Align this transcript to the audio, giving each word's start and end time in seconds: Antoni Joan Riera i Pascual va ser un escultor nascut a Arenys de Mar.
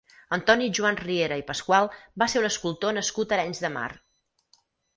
Antoni 0.35 0.69
Joan 0.77 0.97
Riera 1.01 1.37
i 1.41 1.43
Pascual 1.49 1.91
va 2.23 2.29
ser 2.35 2.43
un 2.43 2.49
escultor 2.51 2.99
nascut 3.01 3.35
a 3.37 3.41
Arenys 3.41 3.65
de 3.67 3.75
Mar. 3.79 3.87